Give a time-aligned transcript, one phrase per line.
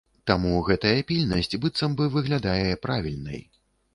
[0.29, 3.41] Таму гэтая пільнасць быццам бы выглядае правільнай.